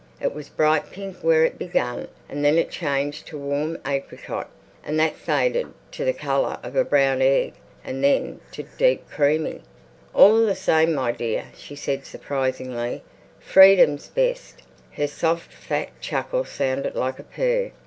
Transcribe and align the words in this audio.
It 0.19 0.33
was 0.33 0.49
bright 0.49 0.89
pink 0.89 1.17
where 1.21 1.45
it 1.45 1.59
began 1.59 2.07
and 2.27 2.43
then 2.43 2.57
it 2.57 2.71
changed 2.71 3.27
to 3.27 3.37
warm 3.37 3.77
apricot, 3.85 4.49
and 4.83 4.99
that 4.99 5.13
faded 5.15 5.67
to 5.91 6.03
the 6.03 6.11
colour 6.11 6.57
of 6.63 6.75
a 6.75 6.83
brown 6.83 7.21
egg 7.21 7.53
and 7.83 8.03
then 8.03 8.39
to 8.53 8.63
a 8.63 8.77
deep 8.79 9.07
creamy. 9.11 9.61
"All 10.15 10.43
the 10.43 10.55
same, 10.55 10.95
my 10.95 11.11
dear," 11.11 11.51
she 11.55 11.75
said 11.75 12.07
surprisingly, 12.07 13.03
"freedom's 13.39 14.07
best!" 14.07 14.63
Her 14.93 15.05
soft, 15.05 15.53
fat 15.53 15.89
chuckle 16.01 16.45
sounded 16.45 16.95
like 16.95 17.19
a 17.19 17.23
purr. 17.23 17.71